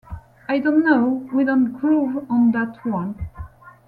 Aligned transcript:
I 0.49 0.57
don't 0.57 0.83
know, 0.83 1.29
we 1.31 1.43
don't 1.45 1.73
groove 1.79 2.25
on 2.27 2.49
that 2.53 2.83
one. 2.83 3.23